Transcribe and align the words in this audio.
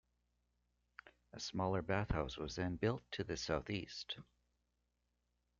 A 1.31 1.39
smaller 1.39 1.83
bathhouse 1.83 2.35
was 2.35 2.55
then 2.55 2.75
built 2.75 3.03
to 3.11 3.23
the 3.23 3.37
southeast. 3.37 4.17